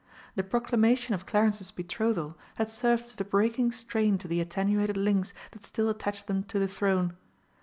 The 0.33 0.41
proclamation 0.41 1.13
of 1.13 1.27
Clarence's 1.27 1.69
betrothal 1.69 2.35
had 2.55 2.69
served 2.69 3.03
as 3.05 3.15
the 3.15 3.23
breaking 3.23 3.71
strain 3.71 4.17
to 4.17 4.27
the 4.27 4.41
attenuated 4.41 4.97
links 4.97 5.31
that 5.51 5.63
still 5.63 5.89
attached 5.89 6.25
them 6.25 6.41
to 6.45 6.57
the 6.57 6.67
Throne. 6.67 7.15